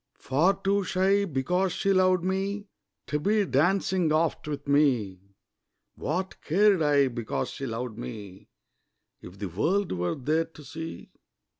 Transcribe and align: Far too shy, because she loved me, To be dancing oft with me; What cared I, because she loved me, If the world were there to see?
Far 0.17 0.55
too 0.63 0.83
shy, 0.83 1.25
because 1.25 1.73
she 1.73 1.93
loved 1.93 2.23
me, 2.23 2.65
To 3.05 3.19
be 3.19 3.45
dancing 3.45 4.11
oft 4.11 4.47
with 4.47 4.67
me; 4.67 5.19
What 5.93 6.41
cared 6.41 6.81
I, 6.81 7.07
because 7.07 7.51
she 7.51 7.67
loved 7.67 7.99
me, 7.99 8.49
If 9.21 9.37
the 9.37 9.47
world 9.49 9.91
were 9.91 10.15
there 10.15 10.45
to 10.45 10.63
see? 10.63 11.11